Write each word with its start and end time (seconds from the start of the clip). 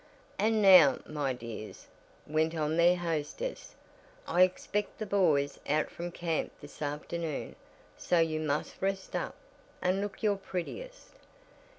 "And 0.39 0.63
now, 0.63 0.97
my 1.05 1.31
dears," 1.31 1.85
went 2.25 2.55
on 2.55 2.75
their 2.75 2.95
hostess, 2.95 3.75
"I 4.25 4.41
expect 4.41 4.97
the 4.97 5.05
boys 5.05 5.59
out 5.69 5.91
from 5.91 6.09
camp 6.11 6.51
this 6.59 6.81
afternoon, 6.81 7.55
so 7.99 8.17
you 8.17 8.39
must 8.39 8.81
rest 8.81 9.15
up, 9.15 9.35
and 9.79 10.01
look 10.01 10.23
your 10.23 10.37
prettiest." 10.37 11.11